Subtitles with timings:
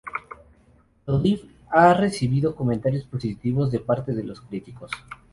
[1.05, 4.89] Believe ha recibido comentarios positivos de parte de los críticos.